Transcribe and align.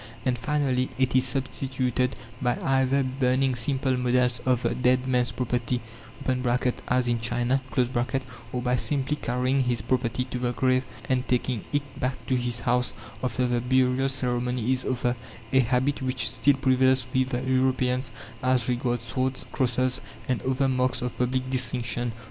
And, 0.25 0.35
finally, 0.35 0.89
it 0.97 1.15
is 1.15 1.27
substituted 1.27 2.15
by 2.41 2.57
either 2.63 3.03
burning 3.03 3.55
simple 3.55 3.95
models 3.95 4.39
of 4.47 4.63
the 4.63 4.73
dead 4.73 5.05
man's 5.05 5.31
property 5.31 5.79
(as 6.87 7.07
in 7.07 7.19
China), 7.19 7.61
or 8.51 8.61
by 8.63 8.77
simply 8.77 9.15
carrying 9.17 9.61
his 9.61 9.83
property 9.83 10.23
to 10.25 10.39
the 10.39 10.53
grave 10.53 10.85
and 11.07 11.27
taking 11.27 11.65
it 11.71 11.83
back 11.99 12.17
to 12.25 12.35
his 12.35 12.61
house 12.61 12.95
after 13.23 13.45
the 13.45 13.61
burial 13.61 14.09
ceremony 14.09 14.71
is 14.71 14.85
over 14.85 15.15
a 15.53 15.59
habit 15.59 16.01
which 16.01 16.27
still 16.31 16.55
prevails 16.55 17.05
with 17.13 17.29
the 17.29 17.43
Europeans 17.43 18.11
as 18.41 18.67
regards 18.69 19.03
swords, 19.03 19.45
crosses, 19.51 20.01
and 20.27 20.41
other 20.41 20.67
marks 20.67 21.03
of 21.03 21.15
public 21.15 21.47
distinction. 21.51 22.11